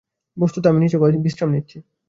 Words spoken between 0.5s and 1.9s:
আমি নিছক বিশ্রাম নিচ্ছি।